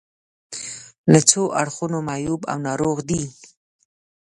له 1.11 1.19
څو 1.29 1.41
اړخونو 1.61 1.97
معیوب 2.07 2.41
او 2.51 2.57
ناروغ 2.67 2.97
دي. 3.09 3.21